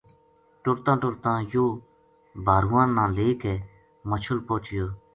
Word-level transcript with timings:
ٹُرتاں 0.63 0.95
ٹُرتاں 1.01 1.37
یوہ 1.51 1.71
بھارواں 2.45 2.87
نا 2.95 3.03
لے 3.15 3.27
کے 3.41 3.53
مچھل 4.09 4.37
پوہچھیو۔ 4.47 4.85